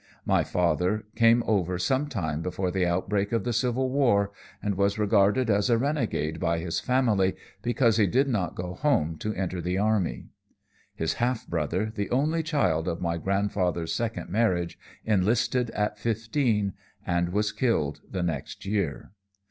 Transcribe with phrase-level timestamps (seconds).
[0.25, 4.97] My father came over some time before the outbreak of the Civil War, and was
[4.97, 9.61] regarded as a renegade by his family because he did not go home to enter
[9.61, 10.29] the army.
[10.95, 16.73] His half brother, the only child of my grandfather's second marriage, enlisted at fifteen
[17.05, 19.11] and was killed the next year.